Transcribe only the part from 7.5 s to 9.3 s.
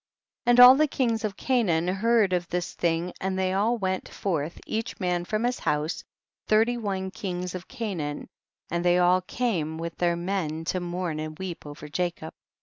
of Canaan, and they all